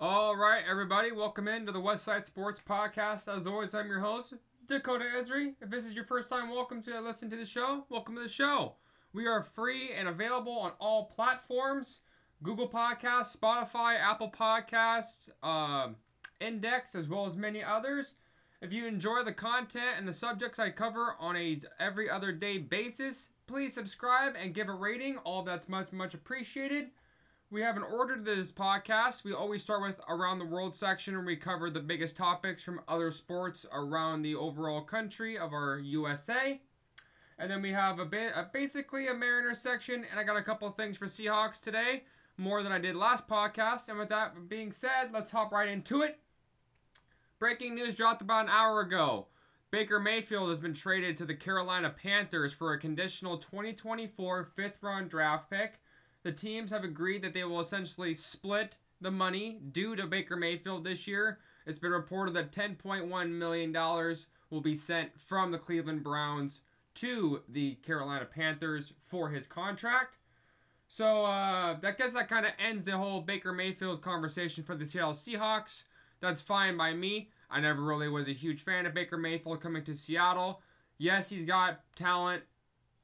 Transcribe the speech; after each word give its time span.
All 0.00 0.36
right, 0.36 0.62
everybody, 0.70 1.10
welcome 1.10 1.48
in 1.48 1.66
to 1.66 1.72
the 1.72 1.80
West 1.80 2.04
Side 2.04 2.24
Sports 2.24 2.60
Podcast. 2.64 3.26
As 3.26 3.48
always, 3.48 3.74
I'm 3.74 3.88
your 3.88 3.98
host, 3.98 4.32
Dakota 4.64 5.04
Esri. 5.04 5.54
If 5.60 5.70
this 5.70 5.84
is 5.84 5.96
your 5.96 6.04
first 6.04 6.28
time, 6.28 6.50
welcome 6.50 6.80
to 6.84 7.00
listen 7.00 7.28
to 7.30 7.36
the 7.36 7.44
show. 7.44 7.84
Welcome 7.88 8.14
to 8.14 8.22
the 8.22 8.28
show. 8.28 8.74
We 9.12 9.26
are 9.26 9.42
free 9.42 9.90
and 9.90 10.06
available 10.06 10.56
on 10.56 10.70
all 10.78 11.06
platforms: 11.06 12.02
Google 12.44 12.68
Podcasts, 12.68 13.36
Spotify, 13.36 13.98
Apple 13.98 14.30
Podcasts, 14.30 15.30
uh, 15.42 15.88
Index, 16.40 16.94
as 16.94 17.08
well 17.08 17.26
as 17.26 17.36
many 17.36 17.64
others. 17.64 18.14
If 18.62 18.72
you 18.72 18.86
enjoy 18.86 19.24
the 19.24 19.32
content 19.32 19.96
and 19.98 20.06
the 20.06 20.12
subjects 20.12 20.60
I 20.60 20.70
cover 20.70 21.16
on 21.18 21.36
a 21.36 21.58
every 21.80 22.08
other 22.08 22.30
day 22.30 22.58
basis, 22.58 23.30
please 23.48 23.74
subscribe 23.74 24.34
and 24.40 24.54
give 24.54 24.68
a 24.68 24.74
rating. 24.74 25.16
All 25.18 25.42
that's 25.42 25.68
much 25.68 25.90
much 25.90 26.14
appreciated. 26.14 26.90
We 27.50 27.62
have 27.62 27.78
an 27.78 27.82
order 27.82 28.14
to 28.14 28.22
this 28.22 28.52
podcast. 28.52 29.24
We 29.24 29.32
always 29.32 29.62
start 29.62 29.80
with 29.80 29.98
around 30.06 30.38
the 30.38 30.44
world 30.44 30.74
section 30.74 31.16
and 31.16 31.24
we 31.24 31.34
cover 31.34 31.70
the 31.70 31.80
biggest 31.80 32.14
topics 32.14 32.62
from 32.62 32.82
other 32.86 33.10
sports 33.10 33.64
around 33.72 34.20
the 34.20 34.34
overall 34.34 34.82
country 34.82 35.38
of 35.38 35.54
our 35.54 35.78
USA. 35.78 36.60
And 37.38 37.50
then 37.50 37.62
we 37.62 37.72
have 37.72 38.00
a 38.00 38.04
bit 38.04 38.32
a, 38.36 38.46
basically 38.52 39.08
a 39.08 39.14
Mariner 39.14 39.54
section 39.54 40.04
and 40.10 40.20
I 40.20 40.24
got 40.24 40.36
a 40.36 40.42
couple 40.42 40.70
things 40.70 40.98
for 40.98 41.06
Seahawks 41.06 41.58
today, 41.58 42.04
more 42.36 42.62
than 42.62 42.70
I 42.70 42.78
did 42.78 42.94
last 42.94 43.26
podcast. 43.26 43.88
And 43.88 43.98
with 43.98 44.10
that 44.10 44.50
being 44.50 44.70
said, 44.70 45.14
let's 45.14 45.30
hop 45.30 45.50
right 45.50 45.70
into 45.70 46.02
it. 46.02 46.18
Breaking 47.38 47.74
news 47.74 47.94
dropped 47.94 48.20
about 48.20 48.44
an 48.44 48.50
hour 48.50 48.80
ago. 48.80 49.28
Baker 49.70 49.98
Mayfield 49.98 50.50
has 50.50 50.60
been 50.60 50.74
traded 50.74 51.16
to 51.16 51.24
the 51.24 51.34
Carolina 51.34 51.88
Panthers 51.88 52.52
for 52.52 52.74
a 52.74 52.78
conditional 52.78 53.38
2024 53.38 54.44
fifth 54.44 54.82
round 54.82 55.08
draft 55.08 55.48
pick. 55.48 55.80
The 56.28 56.34
teams 56.34 56.72
have 56.72 56.84
agreed 56.84 57.22
that 57.22 57.32
they 57.32 57.44
will 57.44 57.58
essentially 57.58 58.12
split 58.12 58.76
the 59.00 59.10
money 59.10 59.60
due 59.72 59.96
to 59.96 60.06
Baker 60.06 60.36
Mayfield 60.36 60.84
this 60.84 61.06
year. 61.06 61.38
It's 61.64 61.78
been 61.78 61.90
reported 61.90 62.34
that 62.34 62.52
$10.1 62.52 63.30
million 63.30 63.72
will 64.50 64.60
be 64.60 64.74
sent 64.74 65.18
from 65.18 65.52
the 65.52 65.56
Cleveland 65.56 66.04
Browns 66.04 66.60
to 66.96 67.44
the 67.48 67.76
Carolina 67.76 68.26
Panthers 68.26 68.92
for 69.00 69.30
his 69.30 69.46
contract. 69.46 70.18
So 70.86 71.24
uh, 71.24 71.78
I 71.82 71.94
guess 71.96 72.12
that 72.12 72.28
kind 72.28 72.44
of 72.44 72.52
ends 72.58 72.84
the 72.84 72.98
whole 72.98 73.22
Baker 73.22 73.54
Mayfield 73.54 74.02
conversation 74.02 74.64
for 74.64 74.74
the 74.74 74.84
Seattle 74.84 75.14
Seahawks. 75.14 75.84
That's 76.20 76.42
fine 76.42 76.76
by 76.76 76.92
me. 76.92 77.30
I 77.50 77.60
never 77.60 77.80
really 77.80 78.10
was 78.10 78.28
a 78.28 78.32
huge 78.32 78.62
fan 78.62 78.84
of 78.84 78.92
Baker 78.92 79.16
Mayfield 79.16 79.62
coming 79.62 79.82
to 79.84 79.94
Seattle. 79.94 80.60
Yes, 80.98 81.30
he's 81.30 81.46
got 81.46 81.80
talent. 81.96 82.42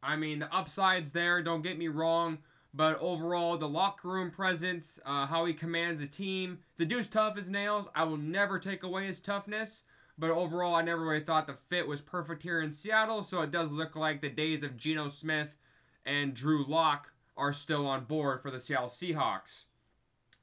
I 0.02 0.16
mean, 0.16 0.40
the 0.40 0.54
upside's 0.54 1.12
there, 1.12 1.42
don't 1.42 1.62
get 1.62 1.78
me 1.78 1.88
wrong. 1.88 2.40
But 2.76 2.98
overall, 3.00 3.56
the 3.56 3.68
locker 3.68 4.08
room 4.08 4.32
presence, 4.32 4.98
uh, 5.06 5.26
how 5.26 5.44
he 5.44 5.54
commands 5.54 6.00
a 6.00 6.08
team, 6.08 6.58
the 6.76 6.84
dude's 6.84 7.06
tough 7.06 7.38
as 7.38 7.48
nails. 7.48 7.88
I 7.94 8.02
will 8.02 8.16
never 8.16 8.58
take 8.58 8.82
away 8.82 9.06
his 9.06 9.20
toughness. 9.20 9.84
But 10.18 10.30
overall, 10.30 10.74
I 10.74 10.82
never 10.82 11.02
really 11.02 11.24
thought 11.24 11.46
the 11.46 11.56
fit 11.68 11.86
was 11.86 12.00
perfect 12.00 12.42
here 12.42 12.60
in 12.60 12.72
Seattle. 12.72 13.22
So 13.22 13.42
it 13.42 13.52
does 13.52 13.72
look 13.72 13.94
like 13.94 14.20
the 14.20 14.28
days 14.28 14.64
of 14.64 14.76
Geno 14.76 15.08
Smith 15.08 15.56
and 16.04 16.34
Drew 16.34 16.64
Lock 16.64 17.12
are 17.36 17.52
still 17.52 17.86
on 17.86 18.04
board 18.04 18.40
for 18.40 18.50
the 18.50 18.60
Seattle 18.60 18.88
Seahawks. 18.88 19.64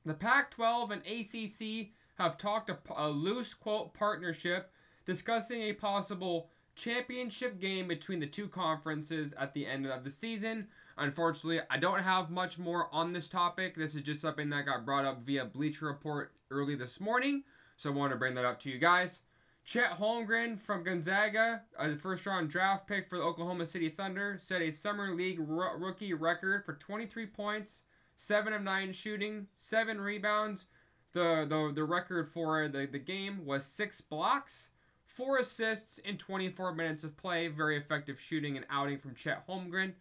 The 0.06 0.14
Pac 0.14 0.52
12 0.52 0.92
and 0.92 1.02
ACC 1.06 1.92
have 2.16 2.38
talked 2.38 2.70
a, 2.70 2.78
a 2.96 3.10
loose 3.10 3.54
quote 3.54 3.94
partnership 3.94 4.72
discussing 5.06 5.62
a 5.62 5.74
possible 5.74 6.50
championship 6.76 7.60
game 7.60 7.88
between 7.88 8.20
the 8.20 8.28
two 8.28 8.48
conferences 8.48 9.34
at 9.38 9.54
the 9.54 9.66
end 9.66 9.86
of 9.86 10.04
the 10.04 10.10
season. 10.10 10.68
Unfortunately, 11.02 11.60
I 11.68 11.78
don't 11.78 12.04
have 12.04 12.30
much 12.30 12.60
more 12.60 12.88
on 12.92 13.12
this 13.12 13.28
topic. 13.28 13.74
This 13.74 13.96
is 13.96 14.04
just 14.04 14.22
something 14.22 14.52
that 14.52 14.68
got 14.68 14.86
brought 14.86 15.04
up 15.04 15.24
via 15.24 15.46
Bleacher 15.46 15.88
Report 15.88 16.32
early 16.52 16.76
this 16.76 17.00
morning, 17.00 17.44
so 17.76 17.90
I 17.90 17.94
want 17.94 18.12
to 18.12 18.20
bring 18.20 18.36
that 18.36 18.46
up 18.46 18.60
to 18.60 18.70
you 18.70 18.78
guys. 18.78 19.22
Chet 19.66 19.98
Holmgren 19.98 20.60
from 20.60 20.84
Gonzaga, 20.84 21.64
a 21.80 21.96
first 21.96 22.28
round 22.28 22.52
draft 22.52 22.86
pick 22.86 23.10
for 23.10 23.18
the 23.18 23.24
Oklahoma 23.24 23.66
City 23.66 23.90
Thunder, 23.90 24.38
set 24.40 24.62
a 24.62 24.70
summer 24.70 25.16
league 25.16 25.40
r- 25.40 25.76
rookie 25.76 26.14
record 26.14 26.66
for 26.66 26.76
23 26.76 27.26
points, 27.26 27.82
7 28.16 28.54
of 28.54 28.62
9 28.62 28.94
shooting, 28.94 29.48
7 29.56 30.00
rebounds. 30.00 30.66
The, 31.14 31.48
the, 31.50 31.72
the 31.74 31.84
record 31.84 32.28
for 32.28 32.68
the, 32.68 32.86
the 32.86 33.00
game 33.00 33.44
was 33.44 33.66
6 33.66 34.02
blocks, 34.02 34.70
4 35.08 35.40
assists 35.40 35.98
in 35.98 36.18
24 36.18 36.76
minutes 36.76 37.04
of 37.04 37.18
play. 37.18 37.48
Very 37.48 37.76
effective 37.78 38.20
shooting 38.20 38.56
and 38.56 38.68
outing 38.70 39.00
from 39.00 39.16
Chet 39.16 39.48
Holmgren. 39.48 39.94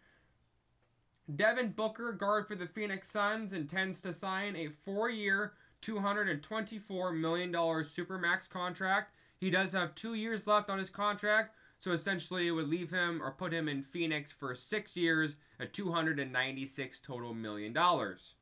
Devin 1.36 1.72
Booker, 1.72 2.12
guard 2.12 2.48
for 2.48 2.54
the 2.54 2.66
Phoenix 2.66 3.08
Suns, 3.08 3.52
intends 3.52 4.00
to 4.00 4.12
sign 4.12 4.56
a 4.56 4.68
four 4.68 5.10
year, 5.10 5.52
$224 5.82 7.18
million 7.18 7.52
Supermax 7.52 8.48
contract. 8.48 9.14
He 9.38 9.50
does 9.50 9.72
have 9.72 9.94
two 9.94 10.14
years 10.14 10.46
left 10.46 10.70
on 10.70 10.78
his 10.78 10.90
contract, 10.90 11.54
so 11.78 11.92
essentially 11.92 12.46
it 12.46 12.52
would 12.52 12.68
leave 12.68 12.90
him 12.90 13.22
or 13.22 13.30
put 13.30 13.52
him 13.52 13.68
in 13.68 13.82
Phoenix 13.82 14.32
for 14.32 14.54
six 14.54 14.96
years 14.96 15.36
at 15.58 15.72
296 15.72 17.00
total 17.00 17.34
million 17.34 17.72
dollars. 17.72 18.34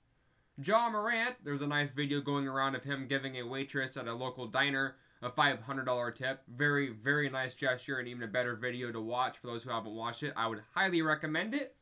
Ja 0.60 0.91
Morant, 0.91 1.37
there's 1.44 1.62
a 1.62 1.66
nice 1.66 1.91
video 1.91 2.20
going 2.20 2.49
around 2.49 2.75
of 2.75 2.82
him 2.82 3.06
giving 3.06 3.37
a 3.37 3.47
waitress 3.47 3.97
at 3.97 4.09
a 4.09 4.15
local 4.15 4.47
diner 4.47 4.97
a 5.22 5.31
$500 5.31 6.15
tip. 6.15 6.43
Very, 6.49 6.91
very 6.91 7.28
nice 7.28 7.55
gesture 7.55 7.99
and 7.99 8.09
even 8.09 8.22
a 8.22 8.28
better 8.28 8.55
video 8.55 8.93
to 8.93 9.00
watch 9.00 9.38
for 9.38 9.49
those 9.49 9.62
who 9.65 9.70
haven't 9.70 9.94
watched 9.94 10.22
it. 10.22 10.32
I 10.37 10.47
would 10.47 10.62
highly 10.75 11.03
recommend 11.03 11.55
it. 11.55 11.75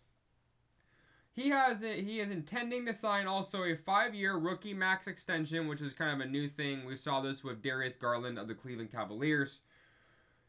He 1.37 1.51
has 1.51 1.83
he 1.83 2.19
is 2.19 2.31
intending 2.31 2.87
to 2.87 2.95
sign 2.95 3.27
also 3.27 3.63
a 3.65 3.77
five-year 3.77 4.39
rookie 4.39 4.73
max 4.73 5.07
extension, 5.07 5.69
which 5.69 5.83
is 5.83 5.93
kind 5.93 6.11
of 6.11 6.27
a 6.27 6.31
new 6.31 6.49
thing. 6.49 6.87
We 6.87 6.97
saw 6.97 7.21
this 7.21 7.45
with 7.45 7.61
Darius 7.61 7.97
Garland 7.97 8.39
of 8.39 8.49
the 8.49 8.55
Cleveland 8.55 8.91
Cavaliers. 8.91 9.61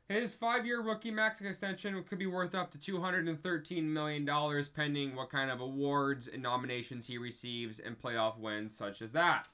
His 0.08 0.34
five-year 0.34 0.82
rookie 0.82 1.12
max 1.12 1.42
extension 1.42 2.02
could 2.06 2.18
be 2.18 2.26
worth 2.26 2.56
up 2.56 2.72
to 2.72 2.78
$213 2.78 3.84
million, 3.84 4.64
pending 4.74 5.14
what 5.14 5.30
kind 5.30 5.52
of 5.52 5.60
awards 5.60 6.30
and 6.30 6.42
nominations 6.42 7.08
he 7.08 7.18
receives 7.18 7.80
and 7.80 8.02
playoff 8.02 8.40
wins 8.40 8.74
such 8.74 9.02
as 9.02 9.12
that. 9.12 9.50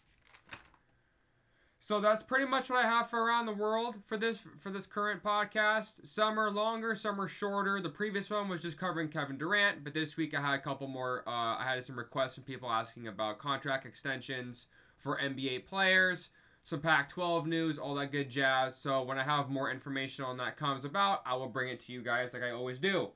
So 1.85 1.99
that's 1.99 2.23
pretty 2.23 2.45
much 2.45 2.69
what 2.69 2.79
I 2.79 2.88
have 2.88 3.09
for 3.09 3.21
around 3.21 3.45
the 3.45 3.51
world 3.51 3.95
for 4.05 4.16
this 4.16 4.39
for 4.61 4.69
this 4.69 4.88
current 4.88 5.21
podcast. 5.21 6.07
Some 6.07 6.39
are 6.39 6.49
longer, 6.49 6.95
some 6.95 7.19
are 7.19 7.27
shorter. 7.27 7.81
The 7.81 7.89
previous 7.89 8.29
one 8.29 8.47
was 8.47 8.61
just 8.61 8.77
covering 8.77 9.09
Kevin 9.09 9.38
Durant, 9.38 9.83
but 9.83 9.94
this 9.94 10.16
week 10.16 10.33
I 10.33 10.39
had 10.39 10.53
a 10.53 10.61
couple 10.61 10.88
more. 10.88 11.23
Uh, 11.27 11.57
I 11.57 11.66
had 11.73 11.83
some 11.83 11.97
requests 11.97 12.35
from 12.35 12.45
people 12.45 12.71
asking 12.71 13.09
about 13.09 13.38
contract 13.38 13.85
extensions 13.85 14.67
for 14.97 15.19
NBA 15.19 15.66
players, 15.66 16.29
some 16.63 16.79
Pac-12 16.79 17.47
news, 17.47 17.77
all 17.77 17.95
that 17.95 18.13
good 18.13 18.29
jazz. 18.29 18.77
So 18.77 19.03
when 19.03 19.19
I 19.19 19.23
have 19.23 19.50
more 19.50 19.69
information 19.69 20.23
on 20.23 20.38
that 20.38 20.55
comes 20.55 20.85
about, 20.85 21.21
I 21.25 21.35
will 21.35 21.50
bring 21.50 21.67
it 21.67 21.81
to 21.85 21.91
you 21.91 22.01
guys 22.01 22.33
like 22.33 22.44
I 22.44 22.51
always 22.51 22.79
do. 22.79 23.09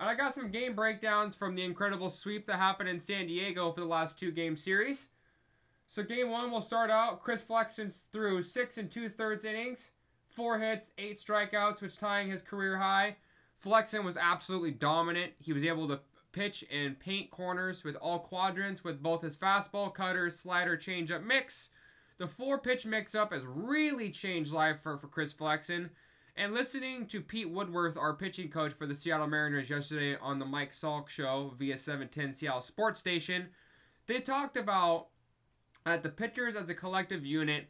And 0.00 0.08
I 0.08 0.14
got 0.14 0.32
some 0.32 0.50
game 0.50 0.74
breakdowns 0.74 1.36
from 1.36 1.56
the 1.56 1.62
incredible 1.62 2.08
sweep 2.08 2.46
that 2.46 2.56
happened 2.56 2.88
in 2.88 2.98
San 2.98 3.26
Diego 3.26 3.70
for 3.70 3.80
the 3.80 3.86
last 3.86 4.18
two 4.18 4.30
game 4.30 4.56
series. 4.56 5.08
So 5.94 6.02
game 6.02 6.28
one 6.28 6.50
will 6.50 6.60
start 6.60 6.90
out. 6.90 7.22
Chris 7.22 7.44
Flexen 7.44 7.88
threw 7.88 8.42
six 8.42 8.78
and 8.78 8.90
two 8.90 9.08
thirds 9.08 9.44
innings, 9.44 9.92
four 10.28 10.58
hits, 10.58 10.90
eight 10.98 11.16
strikeouts, 11.18 11.80
which 11.80 11.98
tying 11.98 12.28
his 12.28 12.42
career 12.42 12.78
high. 12.78 13.14
Flexen 13.58 14.04
was 14.04 14.16
absolutely 14.16 14.72
dominant. 14.72 15.34
He 15.38 15.52
was 15.52 15.62
able 15.62 15.86
to 15.86 16.00
pitch 16.32 16.64
and 16.68 16.98
paint 16.98 17.30
corners 17.30 17.84
with 17.84 17.94
all 17.94 18.18
quadrants 18.18 18.82
with 18.82 19.04
both 19.04 19.22
his 19.22 19.36
fastball, 19.36 19.94
cutter, 19.94 20.30
slider, 20.30 20.76
changeup 20.76 21.22
mix. 21.22 21.68
The 22.18 22.26
four 22.26 22.58
pitch 22.58 22.84
mix 22.84 23.14
up 23.14 23.32
has 23.32 23.46
really 23.46 24.10
changed 24.10 24.52
life 24.52 24.80
for, 24.80 24.98
for 24.98 25.06
Chris 25.06 25.32
Flexen. 25.32 25.90
And 26.36 26.54
listening 26.54 27.06
to 27.06 27.20
Pete 27.20 27.50
Woodworth, 27.50 27.96
our 27.96 28.14
pitching 28.14 28.50
coach 28.50 28.72
for 28.72 28.88
the 28.88 28.96
Seattle 28.96 29.28
Mariners 29.28 29.70
yesterday 29.70 30.16
on 30.20 30.40
the 30.40 30.44
Mike 30.44 30.72
Salk 30.72 31.08
show 31.08 31.54
via 31.56 31.78
710 31.78 32.32
Seattle 32.32 32.62
Sports 32.62 32.98
Station, 32.98 33.50
they 34.08 34.18
talked 34.18 34.56
about 34.56 35.06
that 35.84 36.02
the 36.02 36.08
pitchers 36.08 36.56
as 36.56 36.68
a 36.70 36.74
collective 36.74 37.24
unit 37.24 37.68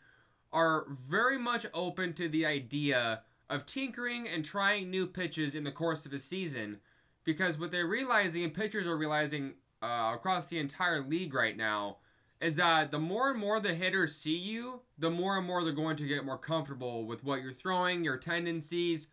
are 0.52 0.86
very 0.88 1.38
much 1.38 1.66
open 1.74 2.12
to 2.14 2.28
the 2.28 2.46
idea 2.46 3.22
of 3.50 3.66
tinkering 3.66 4.28
and 4.28 4.44
trying 4.44 4.90
new 4.90 5.06
pitches 5.06 5.54
in 5.54 5.64
the 5.64 5.72
course 5.72 6.06
of 6.06 6.12
a 6.12 6.18
season 6.18 6.78
because 7.24 7.58
what 7.58 7.70
they're 7.70 7.86
realizing 7.86 8.44
and 8.44 8.54
pitchers 8.54 8.86
are 8.86 8.96
realizing 8.96 9.54
uh, 9.82 10.12
across 10.14 10.46
the 10.46 10.58
entire 10.58 11.02
league 11.02 11.34
right 11.34 11.56
now 11.56 11.98
is 12.40 12.56
that 12.56 12.90
the 12.90 12.98
more 12.98 13.30
and 13.30 13.38
more 13.38 13.60
the 13.60 13.74
hitters 13.74 14.14
see 14.14 14.36
you, 14.36 14.80
the 14.98 15.10
more 15.10 15.38
and 15.38 15.46
more 15.46 15.64
they're 15.64 15.72
going 15.72 15.96
to 15.96 16.06
get 16.06 16.24
more 16.24 16.38
comfortable 16.38 17.06
with 17.06 17.24
what 17.24 17.42
you're 17.42 17.52
throwing, 17.52 18.04
your 18.04 18.16
tendencies, 18.16 19.08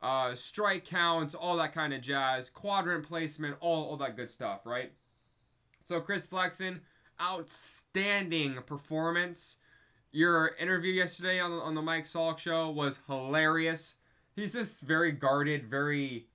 uh, 0.00 0.34
strike 0.34 0.84
counts, 0.84 1.34
all 1.34 1.56
that 1.56 1.72
kind 1.72 1.92
of 1.92 2.00
jazz, 2.00 2.50
quadrant 2.50 3.06
placement, 3.06 3.56
all, 3.60 3.84
all 3.84 3.96
that 3.96 4.16
good 4.16 4.30
stuff, 4.30 4.64
right? 4.64 4.92
So 5.86 6.00
Chris 6.00 6.26
Flexen, 6.26 6.80
outstanding 7.20 8.58
performance. 8.66 9.56
Your 10.10 10.52
interview 10.58 10.92
yesterday 10.92 11.40
on 11.40 11.50
the, 11.50 11.56
on 11.58 11.74
the 11.74 11.82
Mike 11.82 12.04
Salk 12.04 12.38
show 12.38 12.70
was 12.70 13.00
hilarious. 13.06 13.94
He's 14.34 14.52
just 14.52 14.80
very 14.80 15.12
guarded, 15.12 15.66
very, 15.66 16.26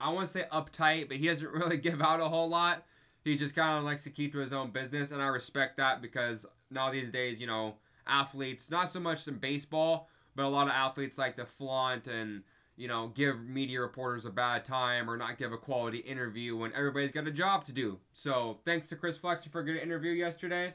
I 0.00 0.12
want 0.12 0.26
to 0.26 0.32
say 0.32 0.44
uptight, 0.52 1.08
but 1.08 1.16
he 1.16 1.26
doesn't 1.26 1.50
really 1.52 1.76
give 1.76 2.02
out 2.02 2.20
a 2.20 2.24
whole 2.24 2.48
lot. 2.48 2.84
He 3.24 3.36
just 3.36 3.54
kind 3.54 3.78
of 3.78 3.84
likes 3.84 4.04
to 4.04 4.10
keep 4.10 4.32
to 4.32 4.38
his 4.38 4.52
own 4.52 4.70
business, 4.70 5.12
and 5.12 5.22
I 5.22 5.28
respect 5.28 5.76
that 5.76 6.02
because 6.02 6.44
now 6.70 6.90
these 6.90 7.10
days, 7.10 7.40
you 7.40 7.46
know, 7.46 7.76
athletes, 8.06 8.70
not 8.70 8.90
so 8.90 8.98
much 8.98 9.28
in 9.28 9.36
baseball, 9.36 10.08
but 10.34 10.44
a 10.44 10.48
lot 10.48 10.66
of 10.66 10.72
athletes 10.72 11.18
like 11.18 11.36
to 11.36 11.46
flaunt 11.46 12.08
and 12.08 12.42
you 12.82 12.88
know 12.88 13.12
give 13.14 13.46
media 13.46 13.80
reporters 13.80 14.24
a 14.24 14.30
bad 14.30 14.64
time 14.64 15.08
or 15.08 15.16
not 15.16 15.38
give 15.38 15.52
a 15.52 15.56
quality 15.56 15.98
interview 15.98 16.56
when 16.56 16.72
everybody's 16.72 17.12
got 17.12 17.28
a 17.28 17.30
job 17.30 17.64
to 17.64 17.70
do. 17.72 17.96
So 18.10 18.58
thanks 18.64 18.88
to 18.88 18.96
Chris 18.96 19.16
Flexen 19.16 19.52
for 19.52 19.60
a 19.60 19.64
good 19.64 19.76
interview 19.76 20.10
yesterday. 20.10 20.74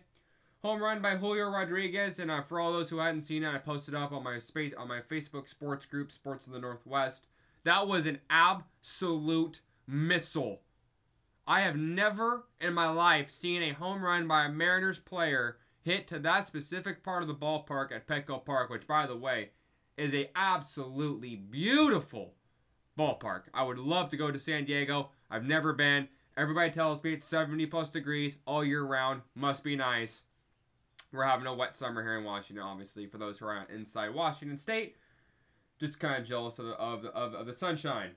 Home 0.63 0.81
run 0.81 1.01
by 1.01 1.17
Julio 1.17 1.49
Rodriguez, 1.49 2.19
and 2.19 2.31
uh, 2.31 2.41
for 2.41 2.61
all 2.61 2.71
those 2.71 2.89
who 2.89 2.99
hadn't 2.99 3.23
seen 3.23 3.43
it, 3.43 3.53
I 3.53 3.57
posted 3.57 3.93
up 3.93 4.13
on 4.13 4.23
my 4.23 4.39
space 4.39 4.73
on 4.77 4.87
my 4.87 5.01
Facebook 5.01 5.49
sports 5.49 5.85
group, 5.85 6.09
Sports 6.09 6.47
in 6.47 6.53
the 6.53 6.59
Northwest. 6.59 7.27
That 7.65 7.89
was 7.89 8.05
an 8.05 8.19
absolute 8.29 9.59
missile. 9.85 10.61
I 11.45 11.61
have 11.61 11.75
never 11.75 12.45
in 12.61 12.73
my 12.73 12.89
life 12.89 13.29
seen 13.29 13.61
a 13.61 13.73
home 13.73 14.01
run 14.01 14.29
by 14.29 14.45
a 14.45 14.49
Mariners 14.49 14.99
player 14.99 15.57
hit 15.81 16.07
to 16.07 16.19
that 16.19 16.47
specific 16.47 17.03
part 17.03 17.21
of 17.21 17.27
the 17.27 17.35
ballpark 17.35 17.91
at 17.91 18.07
Petco 18.07 18.43
Park, 18.43 18.69
which, 18.69 18.87
by 18.87 19.05
the 19.05 19.17
way, 19.17 19.49
is 19.97 20.13
a 20.13 20.29
absolutely 20.35 21.35
beautiful 21.35 22.33
ballpark. 22.97 23.43
I 23.53 23.63
would 23.63 23.79
love 23.79 24.09
to 24.09 24.17
go 24.17 24.31
to 24.31 24.39
San 24.39 24.65
Diego. 24.65 25.09
I've 25.29 25.45
never 25.45 25.73
been. 25.73 26.07
Everybody 26.37 26.71
tells 26.71 27.03
me 27.03 27.13
it's 27.13 27.25
70 27.25 27.65
plus 27.65 27.89
degrees 27.89 28.37
all 28.45 28.63
year 28.63 28.83
round. 28.83 29.21
Must 29.35 29.63
be 29.63 29.75
nice. 29.75 30.21
We're 31.11 31.23
having 31.23 31.47
a 31.47 31.53
wet 31.53 31.75
summer 31.75 32.03
here 32.03 32.17
in 32.17 32.23
Washington, 32.23 32.63
obviously, 32.63 33.07
for 33.07 33.17
those 33.17 33.39
who 33.39 33.47
are 33.47 33.65
inside 33.73 34.13
Washington 34.13 34.57
State. 34.57 34.97
Just 35.79 35.99
kind 35.99 36.21
of 36.21 36.27
jealous 36.27 36.59
of 36.59 36.65
the, 36.65 36.73
of, 36.73 37.01
the, 37.01 37.09
of, 37.09 37.45
the 37.45 37.53
sunshine. 37.53 38.11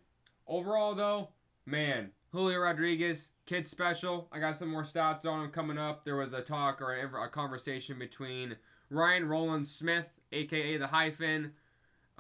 Overall, 0.46 0.94
though, 0.94 1.28
man, 1.66 2.10
Julio 2.32 2.58
Rodriguez, 2.58 3.28
kid 3.46 3.66
special. 3.66 4.28
I 4.32 4.38
got 4.38 4.56
some 4.56 4.68
more 4.68 4.82
stats 4.82 5.24
on 5.24 5.44
him 5.44 5.50
coming 5.50 5.78
up. 5.78 6.04
There 6.04 6.16
was 6.16 6.32
a 6.32 6.40
talk 6.40 6.82
or 6.82 6.94
a, 6.94 7.24
a 7.24 7.28
conversation 7.28 7.98
between 7.98 8.56
Ryan 8.90 9.28
Rowland 9.28 9.66
Smith, 9.66 10.08
aka 10.32 10.76
the 10.76 10.86
Hyphen, 10.86 11.52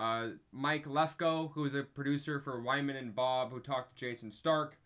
uh, 0.00 0.28
Mike 0.50 0.86
Lefko, 0.86 1.52
who 1.52 1.64
is 1.66 1.74
a 1.74 1.82
producer 1.82 2.40
for 2.40 2.62
Wyman 2.62 2.96
and 2.96 3.14
Bob, 3.14 3.52
who 3.52 3.60
talked 3.60 3.98
to 3.98 4.06
Jayson 4.06 4.32
Stark. 4.32 4.78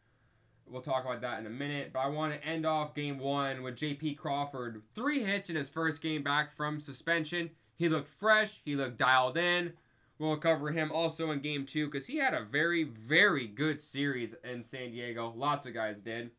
We'll 0.66 0.82
talk 0.82 1.04
about 1.04 1.20
that 1.20 1.38
in 1.38 1.46
a 1.46 1.50
minute. 1.50 1.92
But 1.92 2.00
I 2.00 2.08
want 2.08 2.34
to 2.34 2.44
end 2.44 2.66
off 2.66 2.94
game 2.94 3.20
one 3.20 3.62
with 3.62 3.76
J.P. 3.76 4.16
Crawford. 4.16 4.82
Three 4.94 5.22
hits 5.22 5.50
in 5.50 5.56
his 5.56 5.68
first 5.68 6.00
game 6.00 6.24
back 6.24 6.56
from 6.56 6.80
suspension. 6.80 7.50
He 7.76 7.88
looked 7.88 8.08
fresh. 8.08 8.60
He 8.64 8.74
looked 8.74 8.98
dialed 8.98 9.38
in. 9.38 9.74
We'll 10.18 10.36
cover 10.36 10.72
him 10.72 10.90
also 10.90 11.30
in 11.30 11.40
game 11.40 11.64
two 11.64 11.86
because 11.86 12.08
he 12.08 12.16
had 12.16 12.34
a 12.34 12.44
very, 12.44 12.82
very 12.82 13.46
good 13.46 13.80
series 13.80 14.34
in 14.42 14.64
San 14.64 14.90
Diego. 14.90 15.32
Lots 15.36 15.66
of 15.66 15.74
guys 15.74 16.00
did. 16.00 16.30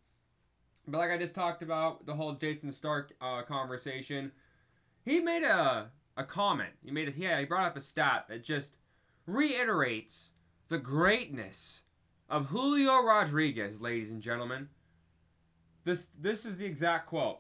But 0.86 0.98
like 0.98 1.12
I 1.12 1.18
just 1.18 1.36
talked 1.36 1.64
about, 1.64 2.06
the 2.06 2.14
whole 2.14 2.34
Jayson 2.34 2.74
Stark 2.74 3.14
uh, 3.22 3.44
conversation, 3.44 4.34
he 5.06 5.22
made 5.22 5.44
a, 5.44 5.92
a 6.18 6.24
comment. 6.24 6.74
He 6.84 6.92
made 6.92 7.08
a, 7.08 7.12
yeah, 7.12 7.40
he 7.40 7.46
brought 7.46 7.66
up 7.66 7.78
a 7.78 7.82
stat 7.82 8.26
that 8.30 8.44
just 8.44 8.76
reiterates 9.26 10.32
the 10.70 10.78
greatness 10.78 11.82
of 12.30 12.48
Julio 12.48 13.04
Rodriguez, 13.04 13.82
ladies 13.82 14.12
and 14.12 14.22
gentlemen. 14.22 14.70
This 15.84 16.08
this 16.20 16.46
is 16.46 16.58
the 16.58 16.66
exact 16.66 17.08
quote. 17.08 17.40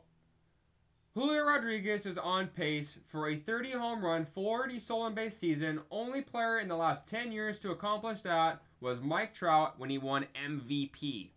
Julio 1.15 1.43
Rodriguez 1.43 2.05
is 2.05 2.17
on 2.17 2.47
pace 2.47 2.97
for 3.07 3.29
a 3.29 3.37
30 3.37 3.71
home 3.71 4.03
run, 4.03 4.25
40 4.25 4.79
stolen 4.79 5.13
base 5.13 5.37
season. 5.37 5.79
Only 5.89 6.21
player 6.21 6.59
in 6.59 6.67
the 6.67 6.75
last 6.75 7.07
10 7.07 7.31
years 7.31 7.57
to 7.59 7.71
accomplish 7.71 8.21
that 8.21 8.61
was 8.81 8.99
Mike 8.99 9.33
Trout 9.33 9.79
when 9.79 9.89
he 9.89 9.97
won 9.97 10.25
MVP. 10.35 11.29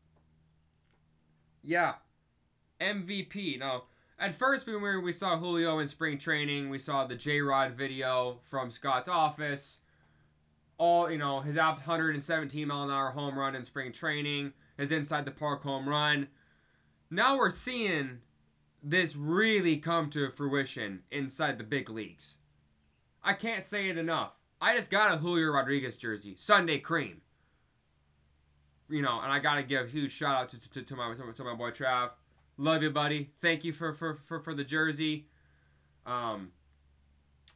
Yeah, 1.62 1.94
MVP. 2.80 3.60
Now, 3.60 3.84
at 4.18 4.34
first 4.34 4.66
when 4.66 4.82
we, 4.82 4.98
we 4.98 5.12
saw 5.12 5.38
Julio 5.38 5.78
in 5.78 5.88
spring 5.88 6.18
training, 6.18 6.70
we 6.70 6.78
saw 6.78 7.06
the 7.06 7.16
J 7.16 7.40
Rod 7.40 7.72
video 7.72 8.38
from 8.42 8.70
Scott's 8.70 9.08
office 9.08 9.78
all 10.78 11.10
you 11.10 11.18
know 11.18 11.40
his 11.40 11.56
117 11.56 12.68
mile 12.68 12.84
an 12.84 12.90
hour 12.90 13.10
home 13.10 13.38
run 13.38 13.54
in 13.54 13.64
spring 13.64 13.92
training, 13.92 14.52
his 14.78 14.92
inside 14.92 15.24
the 15.24 15.30
park 15.30 15.62
home 15.62 15.88
run. 15.88 16.28
Now 17.10 17.36
we're 17.36 17.50
seeing 17.50 18.20
this 18.82 19.16
really 19.16 19.76
come 19.76 20.08
to 20.10 20.30
fruition 20.30 21.02
inside 21.10 21.58
the 21.58 21.64
big 21.64 21.90
leagues. 21.90 22.36
I 23.22 23.32
can't 23.32 23.64
say 23.64 23.88
it 23.88 23.98
enough. 23.98 24.38
I 24.60 24.76
just 24.76 24.90
got 24.90 25.12
a 25.12 25.16
Julio 25.16 25.50
Rodriguez 25.50 25.96
jersey, 25.96 26.34
Sunday 26.36 26.78
Cream. 26.78 27.22
You 28.88 29.02
know, 29.02 29.20
and 29.20 29.32
I 29.32 29.38
gotta 29.40 29.62
give 29.62 29.86
a 29.86 29.90
huge 29.90 30.12
shout 30.12 30.36
out 30.36 30.48
to, 30.50 30.70
to, 30.70 30.82
to 30.82 30.96
my 30.96 31.12
to 31.14 31.44
my 31.44 31.54
boy 31.54 31.72
Trav. 31.72 32.12
Love 32.58 32.82
you, 32.82 32.90
buddy. 32.90 33.30
Thank 33.40 33.64
you 33.64 33.72
for 33.72 33.92
for, 33.92 34.14
for, 34.14 34.40
for 34.40 34.52
the 34.52 34.64
jersey. 34.64 35.28
Um, 36.04 36.50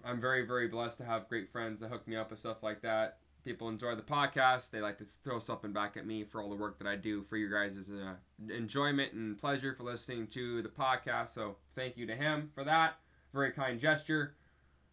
I'm 0.05 0.21
very, 0.21 0.47
very 0.47 0.69
blessed 0.69 0.99
to 0.99 1.05
have 1.05 1.29
great 1.29 1.51
friends 1.51 1.81
that 1.81 1.91
hook 1.91 2.07
me 2.07 2.17
up 2.17 2.31
with 2.31 2.39
stuff 2.39 2.63
like 2.63 2.83
that. 2.83 3.19
People 3.45 3.69
enjoy 3.69 3.97
the 3.97 4.03
podcast. 4.03 4.71
They 4.71 4.81
like 4.81 4.99
to 4.99 5.05
throw 5.25 5.41
something 5.41 5.73
back 5.73 5.97
at 5.97 6.07
me 6.07 6.23
for 6.23 6.41
all 6.41 6.49
the 6.49 6.55
work 6.55 6.79
that 6.79 6.87
I 6.87 6.95
do 6.95 7.23
for 7.25 7.37
you 7.37 7.51
guys' 7.51 7.91
uh, 7.91 8.15
enjoyment 8.55 9.13
and 9.13 9.37
pleasure 9.37 9.75
for 9.75 9.83
listening 9.83 10.29
to 10.29 10.63
the 10.63 10.69
podcast. 10.69 11.35
So 11.35 11.57
thank 11.75 11.97
you 11.97 12.07
to 12.07 12.15
him 12.15 12.51
for 12.55 12.63
that. 12.63 12.95
Very 13.35 13.51
kind 13.51 13.81
gesture. 13.81 14.37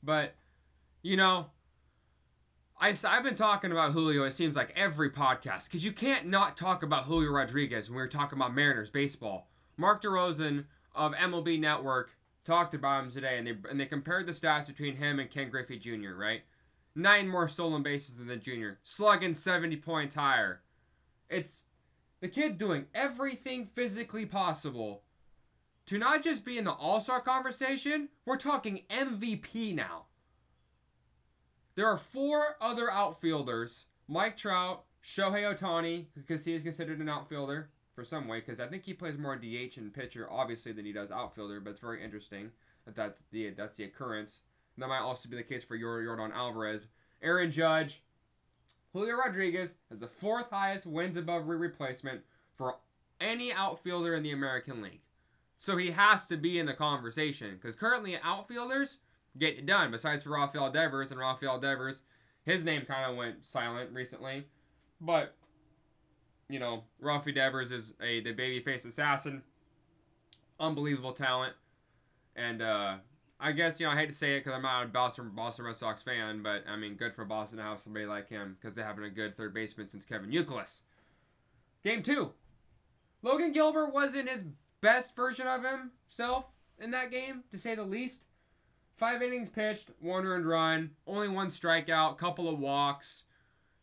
But, 0.02 0.34
you 1.04 1.18
know, 1.18 1.48
I, 2.80 2.96
I've 3.08 3.24
been 3.24 3.36
talking 3.36 3.72
about 3.72 3.92
Julio, 3.92 4.24
it 4.24 4.32
seems 4.32 4.56
like 4.56 4.74
every 4.76 5.12
podcast, 5.12 5.66
because 5.66 5.86
you 5.86 5.92
can't 5.92 6.26
not 6.26 6.58
talk 6.58 6.82
about 6.82 7.04
Julio 7.04 7.30
Rodriguez 7.30 7.90
when 7.90 7.98
we're 7.98 8.08
talking 8.08 8.40
about 8.40 8.56
Mariners 8.56 8.90
baseball. 8.90 9.52
Mark 9.80 10.02
DeRosa 10.02 10.66
of 10.94 11.14
MLB 11.14 11.58
Network 11.58 12.12
talked 12.44 12.74
about 12.74 13.06
him 13.06 13.12
today, 13.12 13.38
and 13.38 13.48
they 13.48 13.56
and 13.70 13.80
they 13.80 13.86
compared 13.86 14.28
the 14.28 14.34
stats 14.34 14.68
between 14.68 14.98
him 14.98 15.20
and 15.20 15.30
Ken 15.30 15.50
Griffey 15.50 15.80
Jr. 15.80 16.14
Right, 16.16 16.42
nine 16.96 17.30
more 17.30 17.48
stolen 17.48 17.82
bases 17.82 18.18
than 18.18 18.28
the 18.28 18.36
junior, 18.36 18.80
slugging 18.84 19.34
seventy 19.34 19.78
points 19.78 20.16
higher. 20.16 20.62
It's 21.30 21.62
the 22.20 22.28
kid's 22.28 22.58
doing 22.58 22.88
everything 22.94 23.66
physically 23.66 24.26
possible 24.26 25.04
to 25.86 25.98
not 25.98 26.24
just 26.24 26.44
be 26.44 26.58
in 26.58 26.66
the 26.66 26.72
All 26.72 27.00
Star 27.00 27.22
conversation. 27.22 28.10
We're 28.26 28.36
talking 28.36 28.82
MVP 28.90 29.74
now. 29.74 30.08
There 31.76 31.88
are 31.88 31.98
four 31.98 32.58
other 32.60 32.92
outfielders: 32.92 33.86
Mike 34.10 34.36
Trout, 34.36 34.84
Shohei 35.02 35.56
Ohtani, 35.56 36.08
because 36.14 36.44
he 36.44 36.54
is 36.54 36.64
considered 36.64 37.00
an 37.00 37.08
outfielder, 37.08 37.70
for 38.00 38.06
some 38.06 38.30
way 38.30 38.40
because 38.40 38.62
I 38.62 38.68
think 38.68 38.86
he 38.86 38.94
plays 38.94 39.18
more 39.18 39.36
DH 39.36 39.76
and 39.76 39.94
pitcher 39.94 40.26
obviously 40.32 40.72
than 40.72 40.86
he 40.86 40.94
does 40.94 41.12
outfielder, 41.12 41.60
but 41.60 41.72
it's 41.72 41.80
very 41.80 42.02
interesting 42.02 42.52
that 42.86 42.96
that's 42.96 43.24
the 43.34 43.50
that's 43.50 43.76
the 43.76 43.84
occurrence. 43.84 44.44
And 44.76 44.84
that 44.84 44.88
might 44.88 45.02
also 45.02 45.28
be 45.28 45.36
the 45.36 45.44
case 45.44 45.66
for 45.66 45.78
Yordan 45.78 46.34
Alvarez, 46.34 46.88
Aaron 47.22 47.52
Judge, 47.52 48.02
Julio 48.94 49.18
Rodriguez 49.18 49.76
has 49.90 50.00
the 50.00 50.08
fourth 50.08 50.50
highest 50.50 50.86
wins 50.86 51.18
above 51.18 51.50
replacement 51.50 52.22
for 52.56 52.78
any 53.20 53.52
outfielder 53.52 54.16
in 54.16 54.24
the 54.24 54.32
American 54.32 54.82
League. 54.82 55.02
So 55.58 55.76
he 55.76 55.92
has 55.92 56.26
to 56.28 56.38
be 56.38 56.58
in 56.58 56.68
the 56.68 56.74
conversation 56.74 57.56
because 57.56 57.76
currently 57.76 58.18
outfielders 58.24 59.00
get 59.38 59.58
it 59.58 59.66
done. 59.66 59.92
Besides 59.92 60.24
for 60.24 60.30
Rafael 60.30 60.72
Devers 60.72 61.12
and 61.12 61.20
Rafael 61.20 61.60
Devers, 61.60 62.02
his 62.46 62.64
name 62.64 62.84
kind 62.86 63.12
of 63.12 63.18
went 63.18 63.46
silent 63.46 63.92
recently, 63.92 64.46
but 65.02 65.36
you 66.50 66.60
know, 66.60 66.84
Rafi 67.02 67.34
Devers 67.34 67.72
is 67.72 67.94
a 68.02 68.22
the 68.22 68.34
babyface 68.34 68.86
assassin. 68.86 69.44
Unbelievable 70.60 71.14
talent. 71.14 71.54
And 72.36 72.62
uh, 72.62 72.98
I 73.40 73.52
guess, 73.52 73.80
you 73.80 73.86
know, 73.86 73.94
I 73.94 73.96
hate 73.96 74.10
to 74.10 74.16
say 74.16 74.36
it 74.36 74.40
because 74.40 74.54
I'm 74.54 74.64
not 74.64 74.84
a 74.84 74.88
Boston, 74.88 75.32
Boston 75.34 75.66
Red 75.66 75.76
Sox 75.76 76.02
fan, 76.02 76.42
but 76.42 76.64
I 76.68 76.76
mean, 76.76 76.96
good 76.96 77.14
for 77.14 77.24
Boston 77.24 77.60
to 77.60 77.64
have 77.64 77.80
somebody 77.80 78.06
like 78.06 78.28
him 78.28 78.58
because 78.60 78.76
they're 78.76 78.86
having 78.86 79.06
a 79.06 79.10
good 79.10 79.38
third 79.38 79.54
baseman 79.54 79.88
since 79.88 80.04
Kevin 80.04 80.32
Youkilis. 80.32 80.82
Game 81.84 82.04
two. 82.04 82.32
Logan 83.22 83.52
Gilbert 83.52 83.94
wasn't 83.94 84.30
his 84.30 84.44
best 84.82 85.16
version 85.16 85.48
of 85.48 85.64
himself 85.64 86.52
in 86.80 86.92
that 86.92 87.12
game, 87.12 87.44
to 87.52 87.58
say 87.58 87.76
the 87.76 87.84
least. 87.84 88.22
Five 88.96 89.22
innings 89.22 89.50
pitched, 89.50 89.92
one 90.00 90.26
earned 90.26 90.48
run, 90.48 90.92
only 91.08 91.30
one 91.30 91.48
strikeout, 91.48 92.18
couple 92.18 92.50
of 92.50 92.60
walks 92.60 93.24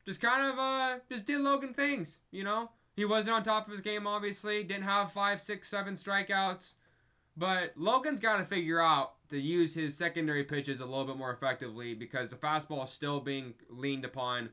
just 0.07 0.21
kind 0.21 0.51
of 0.51 0.59
uh 0.59 0.99
just 1.11 1.25
did 1.27 1.41
Logan 1.41 1.75
things, 1.75 2.19
you 2.31 2.45
know. 2.45 2.71
He 2.95 3.05
wasn't 3.05 3.37
on 3.37 3.43
top 3.43 3.67
of 3.67 3.73
his 3.73 3.83
game, 3.83 4.07
obviously. 4.07 4.63
Didn't 4.65 4.85
have 4.85 5.13
five, 5.13 5.41
six, 5.43 5.69
seven 5.69 5.95
strikeouts. 5.95 6.73
But 7.37 7.73
Logan's 7.77 8.21
got 8.21 8.39
to 8.39 8.45
figure 8.45 8.81
out 8.81 9.13
to 9.29 9.39
use 9.39 9.75
his 9.75 9.95
secondary 9.95 10.45
pitches 10.45 10.81
a 10.81 10.87
little 10.87 11.05
bit 11.05 11.19
more 11.19 11.33
effectively 11.33 11.93
because 11.93 12.31
the 12.31 12.37
fastball 12.37 12.85
is 12.85 12.91
still 12.91 13.21
being 13.21 13.53
leaned 13.69 14.07
upon 14.07 14.49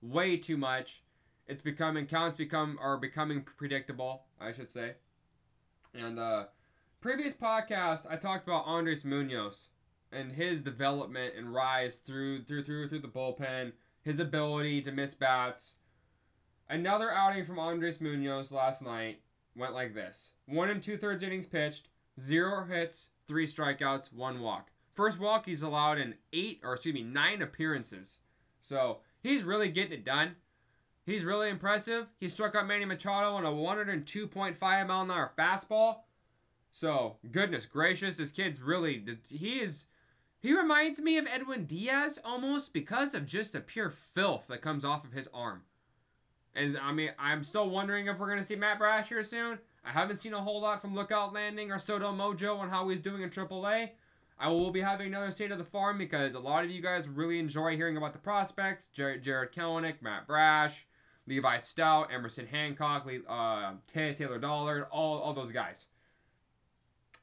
way 0.00 0.38
too 0.38 0.56
much. 0.56 1.02
It's 1.46 1.60
becoming 1.60 2.06
counts 2.06 2.38
become 2.38 2.78
are 2.80 2.96
becoming 2.96 3.42
predictable, 3.42 4.22
I 4.40 4.52
should 4.52 4.70
say. 4.70 4.94
And 5.94 6.18
uh 6.18 6.44
previous 7.00 7.34
podcast 7.34 8.06
I 8.08 8.16
talked 8.16 8.46
about 8.46 8.66
Andres 8.66 9.04
Munoz 9.04 9.68
and 10.10 10.32
his 10.32 10.62
development 10.62 11.34
and 11.36 11.52
rise 11.52 11.96
through 11.96 12.44
through 12.44 12.64
through 12.64 12.88
through 12.88 13.00
the 13.00 13.08
bullpen 13.08 13.72
his 14.04 14.20
ability 14.20 14.82
to 14.82 14.92
miss 14.92 15.14
bats. 15.14 15.74
Another 16.68 17.10
outing 17.10 17.44
from 17.44 17.58
Andres 17.58 18.00
Munoz 18.00 18.52
last 18.52 18.82
night 18.82 19.20
went 19.56 19.74
like 19.74 19.94
this: 19.94 20.32
one 20.46 20.68
and 20.70 20.82
two 20.82 20.96
thirds 20.96 21.22
innings 21.22 21.46
pitched, 21.46 21.88
zero 22.20 22.64
hits, 22.64 23.08
three 23.26 23.46
strikeouts, 23.46 24.12
one 24.12 24.40
walk. 24.40 24.70
First 24.92 25.18
walk 25.18 25.46
he's 25.46 25.62
allowed 25.62 25.98
in 25.98 26.14
eight, 26.32 26.60
or 26.62 26.74
excuse 26.74 26.94
me, 26.94 27.02
nine 27.02 27.42
appearances. 27.42 28.18
So 28.62 29.00
he's 29.22 29.42
really 29.42 29.68
getting 29.68 29.92
it 29.92 30.04
done. 30.04 30.36
He's 31.04 31.24
really 31.24 31.50
impressive. 31.50 32.06
He 32.18 32.28
struck 32.28 32.54
out 32.54 32.66
Manny 32.66 32.86
Machado 32.86 33.34
on 33.34 33.44
a 33.44 33.50
102.5 33.50 34.58
mile 34.60 35.02
an 35.02 35.10
hour 35.10 35.32
fastball. 35.36 35.98
So 36.72 37.16
goodness 37.30 37.66
gracious, 37.66 38.16
this 38.16 38.30
kid's 38.30 38.60
really 38.60 39.04
he 39.28 39.60
is. 39.60 39.84
He 40.44 40.54
reminds 40.54 41.00
me 41.00 41.16
of 41.16 41.26
Edwin 41.26 41.64
Diaz 41.64 42.18
almost 42.22 42.74
because 42.74 43.14
of 43.14 43.24
just 43.24 43.54
the 43.54 43.62
pure 43.62 43.88
filth 43.88 44.48
that 44.48 44.60
comes 44.60 44.84
off 44.84 45.02
of 45.02 45.12
his 45.14 45.26
arm. 45.32 45.62
And 46.54 46.76
I 46.76 46.92
mean, 46.92 47.12
I'm 47.18 47.42
still 47.42 47.70
wondering 47.70 48.08
if 48.08 48.18
we're 48.18 48.28
gonna 48.28 48.44
see 48.44 48.54
Matt 48.54 48.78
Brash 48.78 49.08
here 49.08 49.24
soon. 49.24 49.58
I 49.86 49.90
haven't 49.90 50.16
seen 50.16 50.34
a 50.34 50.42
whole 50.42 50.60
lot 50.60 50.82
from 50.82 50.94
Lookout 50.94 51.32
Landing 51.32 51.72
or 51.72 51.76
Sodo 51.76 52.14
Mojo 52.14 52.58
on 52.58 52.68
how 52.68 52.86
he's 52.90 53.00
doing 53.00 53.22
in 53.22 53.30
AAA. 53.30 53.92
I 54.38 54.48
will 54.48 54.70
be 54.70 54.82
having 54.82 55.06
another 55.06 55.30
state 55.30 55.50
of 55.50 55.56
the 55.56 55.64
farm 55.64 55.96
because 55.96 56.34
a 56.34 56.40
lot 56.40 56.62
of 56.62 56.70
you 56.70 56.82
guys 56.82 57.08
really 57.08 57.38
enjoy 57.38 57.74
hearing 57.74 57.96
about 57.96 58.12
the 58.12 58.18
prospects. 58.18 58.88
Jared, 58.88 59.22
Jarred 59.22 59.50
Kelenic, 59.50 60.02
Matt 60.02 60.26
Brash, 60.26 60.86
Levi 61.26 61.56
Stoudt, 61.56 62.12
Emerson 62.12 62.46
Hancock, 62.46 63.08
uh, 63.30 63.72
Taylor 63.86 64.38
Dollard, 64.38 64.88
all, 64.90 65.20
all 65.20 65.32
those 65.32 65.52
guys. 65.52 65.86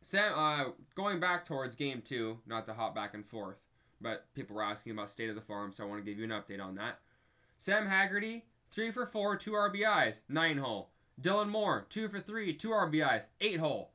Sam, 0.02 0.34
uh, 0.36 0.72
going 0.96 1.20
back 1.20 1.46
towards 1.46 1.76
game 1.76 2.02
two, 2.02 2.40
not 2.46 2.66
to 2.66 2.74
hop 2.74 2.96
back 2.96 3.14
and 3.14 3.26
forth, 3.26 3.58
but 4.00 4.26
people 4.34 4.56
were 4.56 4.64
asking 4.64 4.94
about 4.94 5.10
state 5.10 5.30
of 5.30 5.36
the 5.36 5.42
farm, 5.42 5.72
so 5.72 5.84
I 5.84 5.88
want 5.88 6.04
to 6.04 6.10
give 6.10 6.18
you 6.18 6.26
an 6.26 6.32
update 6.32 6.62
on 6.62 6.76
that. 6.76 7.00
Sam 7.58 7.88
Haggerty, 7.88 8.46
three 8.72 8.92
for 8.92 9.06
four, 9.06 9.36
two 9.36 9.52
RBIs, 9.52 10.22
nine 10.28 10.58
hole. 10.58 10.90
Dylan 11.22 11.50
Moore, 11.50 11.86
two 11.90 12.08
for 12.08 12.20
three, 12.20 12.54
two 12.54 12.70
RBIs, 12.70 13.26
eight 13.40 13.60
hole. 13.60 13.92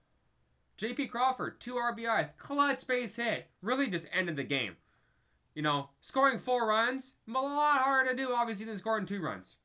JP 0.79 1.11
Crawford, 1.11 1.59
two 1.59 1.75
RBIs, 1.75 2.37
clutch 2.37 2.87
base 2.87 3.17
hit. 3.17 3.49
Really 3.63 3.89
just 3.89 4.07
ended 4.13 4.37
the 4.37 4.45
game. 4.45 4.77
You 5.55 5.63
know, 5.63 5.89
scoring 6.03 6.39
four 6.39 6.69
runs, 6.69 7.15
a 7.27 7.33
lot 7.33 7.81
harder 7.81 8.11
to 8.11 8.17
do, 8.17 8.35
obviously, 8.35 8.67
than 8.67 8.77
scoring 8.77 9.07
two 9.07 9.23
runs. 9.23 9.57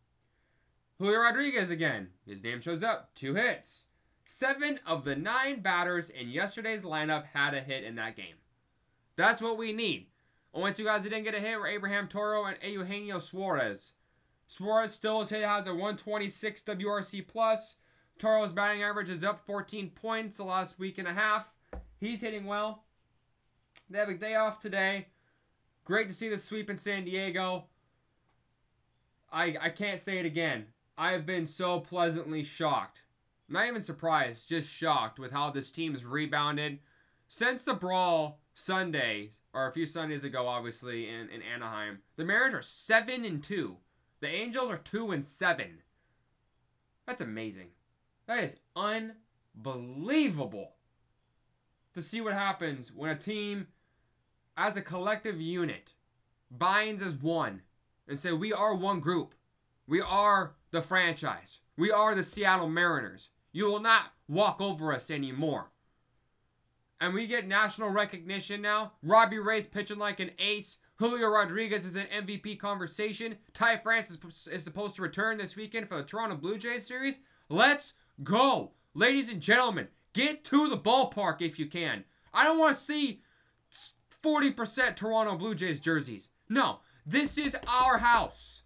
Julio 0.97 1.19
Rodriguez 1.19 1.69
again. 1.69 2.07
His 2.25 2.43
name 2.43 2.61
shows 2.61 2.81
up. 2.83 3.13
Two 3.13 3.35
hits. 3.35 3.87
Seven 4.25 4.79
of 4.85 5.03
the 5.03 5.15
nine 5.15 5.61
batters 5.61 6.09
in 6.09 6.29
yesterday's 6.29 6.83
lineup 6.83 7.25
had 7.33 7.53
a 7.53 7.61
hit 7.61 7.83
in 7.83 7.95
that 7.95 8.15
game. 8.15 8.35
That's 9.15 9.41
what 9.41 9.57
we 9.57 9.73
need. 9.73 10.07
Only 10.53 10.73
two 10.73 10.83
guys 10.83 11.03
that 11.03 11.09
didn't 11.09 11.25
get 11.25 11.35
a 11.35 11.39
hit 11.39 11.59
were 11.59 11.67
Abraham 11.67 12.07
Toro 12.07 12.45
and 12.45 12.57
Eugenio 12.63 13.19
Suarez. 13.19 13.93
Suarez 14.47 14.93
still 14.93 15.23
has 15.23 15.67
a 15.67 15.71
126 15.71 16.63
WRC 16.63 17.27
plus. 17.27 17.77
Toro's 18.19 18.51
batting 18.53 18.83
average 18.83 19.09
is 19.09 19.23
up 19.23 19.45
14 19.45 19.89
points 19.91 20.37
the 20.37 20.43
last 20.43 20.77
week 20.77 20.97
and 20.97 21.07
a 21.07 21.13
half. 21.13 21.53
He's 21.99 22.21
hitting 22.21 22.45
well. 22.45 22.83
They 23.89 23.99
have 23.99 24.09
a 24.09 24.13
day 24.13 24.35
off 24.35 24.61
today. 24.61 25.07
Great 25.85 26.07
to 26.09 26.13
see 26.13 26.29
the 26.29 26.37
sweep 26.37 26.69
in 26.69 26.77
San 26.77 27.05
Diego. 27.05 27.65
I 29.31 29.55
I 29.59 29.69
can't 29.69 30.01
say 30.01 30.19
it 30.19 30.25
again. 30.25 30.67
I 30.97 31.11
have 31.11 31.25
been 31.25 31.47
so 31.47 31.79
pleasantly 31.79 32.43
shocked. 32.43 33.01
Not 33.51 33.67
even 33.67 33.81
surprised, 33.81 34.47
just 34.47 34.69
shocked 34.69 35.19
with 35.19 35.33
how 35.33 35.51
this 35.51 35.71
team 35.71 35.91
has 35.91 36.05
rebounded 36.05 36.79
since 37.27 37.65
the 37.65 37.73
brawl 37.73 38.39
Sunday 38.53 39.31
or 39.53 39.67
a 39.67 39.73
few 39.73 39.85
Sundays 39.85 40.23
ago, 40.23 40.47
obviously 40.47 41.09
in, 41.09 41.27
in 41.29 41.41
Anaheim. 41.41 41.99
The 42.15 42.23
Mariners 42.23 42.53
are 42.53 42.61
seven 42.61 43.25
and 43.25 43.43
two. 43.43 43.75
The 44.21 44.29
Angels 44.29 44.71
are 44.71 44.77
two 44.77 45.11
and 45.11 45.25
seven. 45.25 45.79
That's 47.05 47.19
amazing. 47.19 47.71
That 48.25 48.41
is 48.41 48.55
unbelievable 48.73 50.75
to 51.93 52.01
see 52.01 52.21
what 52.21 52.33
happens 52.33 52.93
when 52.95 53.09
a 53.09 53.17
team, 53.17 53.67
as 54.55 54.77
a 54.77 54.81
collective 54.81 55.41
unit, 55.41 55.91
binds 56.49 57.01
as 57.01 57.15
one 57.15 57.63
and 58.07 58.17
say, 58.17 58.31
We 58.31 58.53
are 58.53 58.73
one 58.73 59.01
group. 59.01 59.35
We 59.87 59.99
are 59.99 60.53
the 60.71 60.81
franchise. 60.81 61.59
We 61.75 61.91
are 61.91 62.15
the 62.15 62.23
Seattle 62.23 62.69
Mariners. 62.69 63.27
You 63.51 63.65
will 63.65 63.79
not 63.79 64.13
walk 64.27 64.61
over 64.61 64.93
us 64.93 65.11
anymore. 65.11 65.71
And 66.99 67.13
we 67.13 67.27
get 67.27 67.47
national 67.47 67.89
recognition 67.89 68.61
now. 68.61 68.93
Robbie 69.01 69.39
Ray's 69.39 69.67
pitching 69.67 69.97
like 69.97 70.19
an 70.19 70.31
ace. 70.37 70.77
Julio 70.97 71.29
Rodriguez 71.29 71.83
is 71.83 71.95
an 71.95 72.05
MVP 72.13 72.59
conversation. 72.59 73.37
Ty 73.53 73.77
France 73.77 74.11
is, 74.11 74.47
is 74.47 74.63
supposed 74.63 74.95
to 74.97 75.01
return 75.01 75.37
this 75.37 75.55
weekend 75.55 75.89
for 75.89 75.97
the 75.97 76.03
Toronto 76.03 76.35
Blue 76.35 76.59
Jays 76.59 76.85
series. 76.85 77.21
Let's 77.49 77.95
Go! 78.23 78.73
Ladies 78.93 79.31
and 79.31 79.41
gentlemen, 79.41 79.87
get 80.13 80.43
to 80.45 80.67
the 80.67 80.77
ballpark 80.77 81.41
if 81.41 81.57
you 81.57 81.65
can. 81.65 82.03
I 82.33 82.43
don't 82.43 82.59
want 82.59 82.77
to 82.77 82.83
see 82.83 83.21
40% 84.23 84.95
Toronto 84.95 85.35
Blue 85.37 85.55
Jays 85.55 85.79
jerseys. 85.79 86.29
No, 86.49 86.79
this 87.05 87.37
is 87.37 87.55
our 87.67 87.99
house. 87.99 88.61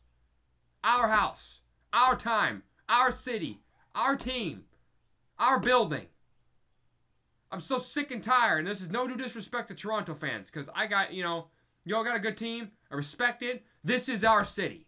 Our 0.84 1.08
house. 1.08 1.62
Our 1.94 2.16
time. 2.16 2.64
Our 2.90 3.12
city. 3.12 3.62
Our 3.94 4.16
team. 4.16 4.66
Our 5.38 5.60
building. 5.60 6.06
I'm 7.52 7.60
so 7.60 7.78
sick 7.78 8.12
and 8.12 8.24
tired, 8.24 8.60
and 8.60 8.68
this 8.68 8.82
is 8.82 8.90
no 8.90 9.08
due 9.08 9.18
disrespect 9.18 9.68
to 9.68 9.76
Toronto 9.76 10.14
fans, 10.14 10.50
because 10.50 10.70
I 10.74 10.88
got, 10.88 11.14
you 11.14 11.24
know, 11.24 11.48
y'all 11.86 12.04
got 12.04 12.16
a 12.16 12.20
good 12.20 12.38
team. 12.38 12.72
I 12.92 12.96
respect 12.96 13.44
it. 13.44 13.64
This 13.84 14.10
is 14.10 14.24
our 14.24 14.44
city. 14.44 14.88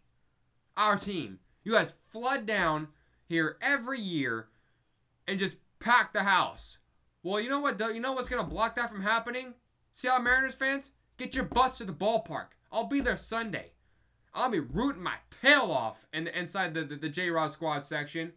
Our 0.75 0.97
team. 0.97 1.39
You 1.63 1.73
guys 1.73 1.93
flood 2.09 2.45
down 2.45 2.87
here 3.25 3.57
every 3.61 3.99
year 3.99 4.47
and 5.27 5.37
just 5.37 5.57
pack 5.79 6.13
the 6.13 6.23
house. 6.23 6.77
Well, 7.23 7.41
you 7.41 7.49
know 7.49 7.59
what? 7.59 7.79
You 7.79 7.99
know 7.99 8.13
what's 8.13 8.29
gonna 8.29 8.43
block 8.43 8.75
that 8.75 8.89
from 8.89 9.01
happening? 9.01 9.53
Seattle 9.91 10.23
Mariners 10.23 10.55
fans, 10.55 10.91
get 11.17 11.35
your 11.35 11.43
bus 11.43 11.77
to 11.77 11.83
the 11.83 11.93
ballpark. 11.93 12.47
I'll 12.71 12.85
be 12.85 13.01
there 13.01 13.17
Sunday. 13.17 13.71
I'll 14.33 14.49
be 14.49 14.59
rooting 14.59 15.03
my 15.03 15.15
tail 15.41 15.71
off 15.71 16.05
in 16.13 16.25
the, 16.25 16.39
inside 16.39 16.73
the 16.73 16.83
the, 16.83 16.95
the 16.95 17.09
J 17.09 17.29
Rod 17.29 17.51
squad 17.51 17.83
section. 17.83 18.33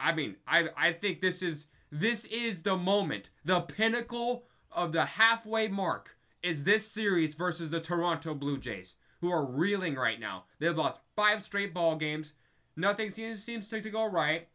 I 0.00 0.12
mean, 0.12 0.36
I 0.46 0.68
I 0.76 0.92
think 0.92 1.20
this 1.20 1.42
is 1.42 1.66
this 1.90 2.24
is 2.26 2.62
the 2.62 2.76
moment, 2.76 3.30
the 3.44 3.60
pinnacle 3.60 4.46
of 4.72 4.92
the 4.92 5.04
halfway 5.04 5.68
mark. 5.68 6.16
Is 6.42 6.64
this 6.64 6.86
series 6.86 7.34
versus 7.34 7.70
the 7.70 7.80
Toronto 7.80 8.34
Blue 8.34 8.58
Jays, 8.58 8.96
who 9.20 9.30
are 9.30 9.46
reeling 9.46 9.94
right 9.94 10.20
now? 10.20 10.44
They've 10.58 10.76
lost 10.76 11.00
five 11.16 11.42
straight 11.42 11.72
ball 11.72 11.96
games. 11.96 12.32
Nothing 12.76 13.10
seems 13.10 13.42
seems 13.42 13.68
to, 13.68 13.80
to 13.80 13.90
go 13.90 14.04
right. 14.04 14.48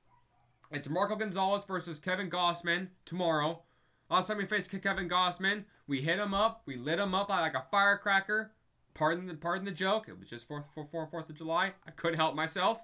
It's 0.72 0.90
Marco 0.90 1.16
Gonzalez 1.16 1.66
versus 1.66 2.00
Kevin 2.00 2.30
Gausman 2.30 2.90
tomorrow. 3.06 3.64
Last 4.10 4.28
time 4.28 4.38
we 4.38 4.46
faced 4.46 4.70
Kevin 4.82 5.10
Gausman, 5.10 5.64
we 5.88 6.02
hit 6.02 6.20
him 6.20 6.34
up, 6.34 6.64
we 6.66 6.76
lit 6.76 7.00
him 7.00 7.16
up 7.16 7.30
like 7.30 7.56
a 7.56 7.66
firecracker. 7.72 8.52
Pardon 8.94 9.28
the 9.28 9.36
pardon 9.36 9.66
the 9.66 9.72
joke. 9.72 10.10
It 10.10 10.20
was 10.20 10.30
just 10.30 10.48
for 10.48 10.66
for 10.76 10.86
for 10.86 11.08
Fourth 11.08 11.30
of 11.30 11.38
July. 11.38 11.74
I 11.88 11.92
couldn't 11.92 12.20
help 12.20 12.36
myself, 12.36 12.84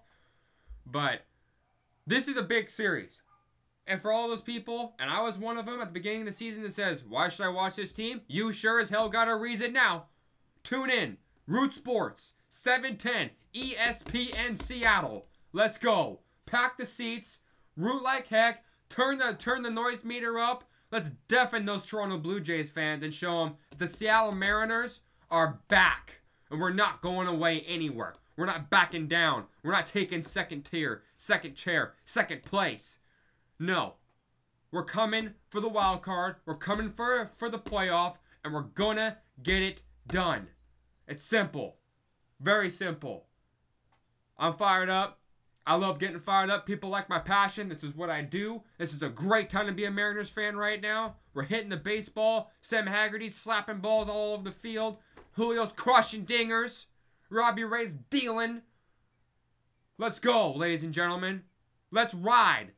but 0.85 1.25
this 2.07 2.27
is 2.27 2.37
a 2.37 2.43
big 2.43 2.69
series. 2.69 3.21
And 3.87 4.01
for 4.01 4.11
all 4.11 4.27
those 4.27 4.41
people, 4.41 4.95
and 4.99 5.09
I 5.09 5.21
was 5.21 5.37
one 5.37 5.57
of 5.57 5.65
them 5.65 5.79
at 5.79 5.87
the 5.87 5.93
beginning 5.93 6.21
of 6.21 6.27
the 6.27 6.33
season 6.33 6.63
that 6.63 6.73
says, 6.73 7.03
"Why 7.03 7.29
should 7.29 7.45
I 7.45 7.49
watch 7.49 7.75
this 7.75 7.93
team?" 7.93 8.21
You 8.27 8.51
sure 8.51 8.79
as 8.79 8.89
hell 8.89 9.09
got 9.09 9.27
a 9.27 9.35
reason 9.35 9.73
now. 9.73 10.07
Tune 10.63 10.89
in. 10.89 11.17
Root 11.47 11.75
Sports, 11.75 12.33
710 12.49 13.31
ESPN 13.53 14.55
Seattle. 14.55 15.27
Let's 15.53 15.77
go. 15.77 16.21
Pack 16.47 16.77
the 16.77 16.85
seats. 16.85 17.39
Root 17.77 18.01
like 18.01 18.27
heck. 18.27 18.65
Turn 18.89 19.19
the 19.19 19.33
turn 19.33 19.61
the 19.61 19.69
noise 19.69 20.03
meter 20.03 20.39
up. 20.39 20.63
Let's 20.91 21.11
deafen 21.27 21.65
those 21.65 21.85
Toronto 21.85 22.17
Blue 22.17 22.39
Jays 22.39 22.71
fans 22.71 23.03
and 23.03 23.13
show 23.13 23.45
them 23.45 23.57
the 23.77 23.87
Seattle 23.87 24.31
Mariners 24.31 25.01
are 25.29 25.59
back. 25.67 26.21
And 26.49 26.59
we're 26.59 26.73
not 26.73 27.01
going 27.01 27.27
away 27.27 27.61
anywhere. 27.61 28.15
We're 28.37 28.45
not 28.45 28.69
backing 28.69 29.07
down. 29.07 29.45
We're 29.63 29.71
not 29.71 29.85
taking 29.85 30.21
second 30.21 30.63
tier, 30.63 31.03
second 31.15 31.55
chair, 31.55 31.93
second 32.03 32.43
place. 32.43 32.99
No. 33.59 33.95
We're 34.71 34.83
coming 34.83 35.35
for 35.49 35.61
the 35.61 35.69
wild 35.69 36.01
card. 36.01 36.35
We're 36.45 36.57
coming 36.57 36.91
for 36.91 37.25
for 37.25 37.49
the 37.49 37.59
playoff 37.59 38.17
and 38.43 38.53
we're 38.53 38.61
gonna 38.61 39.17
get 39.41 39.61
it 39.61 39.81
done. 40.07 40.47
It's 41.07 41.23
simple. 41.23 41.77
Very 42.41 42.69
simple. 42.69 43.27
I'm 44.37 44.55
fired 44.55 44.89
up. 44.89 45.19
I 45.67 45.75
love 45.75 45.97
getting 45.97 46.19
fired 46.19 46.49
up. 46.49 46.65
People 46.65 46.89
like 46.89 47.09
my 47.09 47.19
passion. 47.19 47.69
This 47.69 47.83
is 47.83 47.95
what 47.95 48.09
I 48.09 48.21
do. 48.21 48.61
This 48.77 48.93
is 48.93 49.01
a 49.01 49.09
great 49.09 49.49
time 49.49 49.65
to 49.65 49.71
be 49.71 49.85
a 49.85 49.91
Mariners 49.91 50.29
fan 50.29 50.57
right 50.57 50.79
now. 50.79 51.15
We're 51.33 51.43
hitting 51.43 51.69
the 51.69 51.77
baseball. 51.77 52.51
Sam 52.61 52.85
Haggerty's 52.85 53.35
slapping 53.35 53.79
balls 53.79 54.07
all 54.07 54.33
over 54.33 54.43
the 54.43 54.51
field. 54.51 54.97
Julio's 55.35 55.73
crushing 55.73 56.25
dingers. 56.25 56.85
Robbie 57.29 57.63
Ray's 57.63 57.93
dealing. 57.93 58.61
Let's 59.97 60.19
go, 60.19 60.51
ladies 60.51 60.83
and 60.83 60.93
gentlemen. 60.93 61.43
Let's 61.91 62.13
ride. 62.13 62.71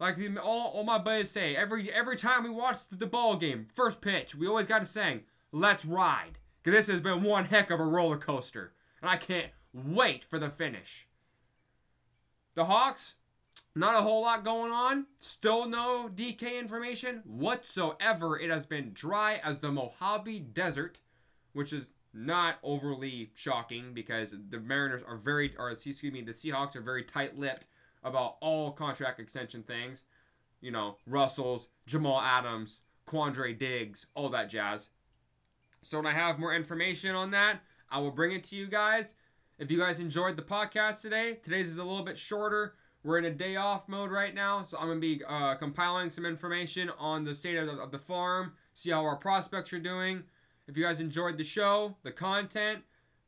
Like 0.00 0.18
all, 0.42 0.72
all 0.72 0.84
my 0.84 0.98
buddies 0.98 1.30
say, 1.30 1.54
every 1.54 1.92
every 1.92 2.16
time 2.16 2.42
we 2.42 2.50
watch 2.50 2.78
the 2.90 3.06
ball 3.06 3.36
game, 3.36 3.68
first 3.72 4.00
pitch, 4.00 4.34
we 4.34 4.48
always 4.48 4.66
got 4.66 4.80
to 4.80 4.84
sing, 4.84 5.22
"Let's 5.52 5.84
ride." 5.84 6.38
Because 6.62 6.76
this 6.76 6.92
has 6.92 7.00
been 7.00 7.22
one 7.22 7.44
heck 7.44 7.70
of 7.70 7.78
a 7.78 7.84
roller 7.84 8.18
coaster, 8.18 8.72
and 9.00 9.10
I 9.10 9.16
can't 9.16 9.52
wait 9.72 10.24
for 10.24 10.38
the 10.38 10.50
finish. 10.50 11.06
The 12.54 12.64
Hawks, 12.64 13.14
not 13.74 13.94
a 13.94 14.02
whole 14.02 14.22
lot 14.22 14.44
going 14.44 14.72
on. 14.72 15.06
Still 15.20 15.66
no 15.66 16.10
DK 16.12 16.58
information 16.58 17.22
whatsoever. 17.24 18.38
It 18.38 18.50
has 18.50 18.66
been 18.66 18.92
dry 18.92 19.40
as 19.42 19.60
the 19.60 19.72
Mojave 19.72 20.40
Desert, 20.40 20.98
which 21.52 21.72
is 21.72 21.90
not 22.14 22.56
overly 22.62 23.30
shocking 23.34 23.94
because 23.94 24.34
the 24.50 24.60
Mariners 24.60 25.02
are 25.06 25.16
very, 25.16 25.54
or 25.58 25.70
excuse 25.70 26.02
me, 26.02 26.22
the 26.22 26.32
Seahawks 26.32 26.76
are 26.76 26.82
very 26.82 27.04
tight-lipped 27.04 27.66
about 28.04 28.36
all 28.40 28.72
contract 28.72 29.20
extension 29.20 29.62
things. 29.62 30.02
You 30.60 30.70
know, 30.70 30.96
Russells, 31.06 31.68
Jamal 31.86 32.20
Adams, 32.20 32.80
Quandre 33.06 33.58
Diggs, 33.58 34.06
all 34.14 34.28
that 34.30 34.48
jazz. 34.48 34.90
So 35.82 35.98
when 35.98 36.06
I 36.06 36.12
have 36.12 36.38
more 36.38 36.54
information 36.54 37.14
on 37.14 37.30
that, 37.32 37.60
I 37.90 37.98
will 37.98 38.12
bring 38.12 38.32
it 38.32 38.44
to 38.44 38.56
you 38.56 38.68
guys. 38.68 39.14
If 39.58 39.70
you 39.70 39.78
guys 39.78 39.98
enjoyed 40.00 40.36
the 40.36 40.42
podcast 40.42 41.02
today, 41.02 41.38
today's 41.42 41.66
is 41.66 41.78
a 41.78 41.84
little 41.84 42.04
bit 42.04 42.16
shorter. 42.18 42.74
We're 43.04 43.18
in 43.18 43.24
a 43.24 43.30
day 43.30 43.56
off 43.56 43.88
mode 43.88 44.12
right 44.12 44.34
now, 44.34 44.62
so 44.62 44.78
I'm 44.78 44.86
gonna 44.86 45.00
be 45.00 45.22
uh, 45.28 45.56
compiling 45.56 46.08
some 46.08 46.24
information 46.24 46.90
on 46.98 47.24
the 47.24 47.34
state 47.34 47.56
of 47.56 47.66
the, 47.66 47.72
of 47.72 47.90
the 47.90 47.98
farm, 47.98 48.52
see 48.74 48.90
how 48.90 49.04
our 49.04 49.16
prospects 49.16 49.72
are 49.72 49.80
doing. 49.80 50.22
If 50.68 50.76
you 50.76 50.84
guys 50.84 51.00
enjoyed 51.00 51.38
the 51.38 51.44
show, 51.44 51.96
the 52.02 52.12
content, 52.12 52.82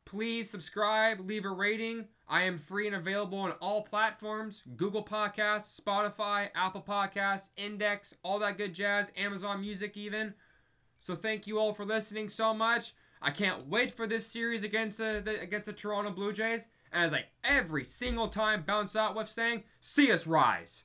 please 0.05 0.49
subscribe, 0.49 1.19
leave 1.19 1.45
a 1.45 1.49
rating. 1.49 2.05
I 2.27 2.43
am 2.43 2.57
free 2.57 2.87
and 2.87 2.95
available 2.95 3.37
on 3.39 3.51
all 3.53 3.83
platforms 3.83 4.63
Google 4.75 5.03
Podcasts, 5.03 5.79
Spotify, 5.79 6.49
Apple 6.55 6.83
Podcasts, 6.87 7.49
Index, 7.57 8.15
all 8.23 8.39
that 8.39 8.57
good 8.57 8.73
jazz, 8.73 9.11
Amazon 9.17 9.61
Music, 9.61 9.95
even. 9.97 10.33
So 10.99 11.15
thank 11.15 11.45
you 11.45 11.59
all 11.59 11.73
for 11.73 11.85
listening 11.85 12.29
so 12.29 12.53
much. 12.53 12.93
I 13.21 13.31
can't 13.31 13.67
wait 13.67 13.91
for 13.91 14.07
this 14.07 14.25
series 14.25 14.63
against 14.63 14.99
uh, 15.01 15.19
the 15.19 15.39
against 15.41 15.67
the 15.67 15.73
Toronto 15.73 16.11
Blue 16.11 16.33
Jays. 16.33 16.67
And 16.91 17.03
as 17.03 17.13
I 17.13 17.25
every 17.43 17.83
single 17.83 18.27
time 18.27 18.63
bounce 18.63 18.95
out 18.95 19.15
with 19.15 19.29
saying, 19.29 19.63
see 19.79 20.11
us 20.11 20.25
rise. 20.25 20.83